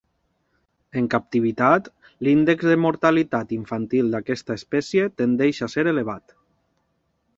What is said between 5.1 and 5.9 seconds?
tendeix a ser